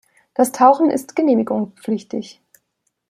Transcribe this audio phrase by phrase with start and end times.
[0.33, 2.41] Das Tauchen ist genehmigungspflichtig.